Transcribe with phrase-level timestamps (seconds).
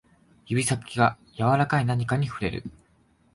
[0.47, 2.63] 指先が柔らかい何かに触れる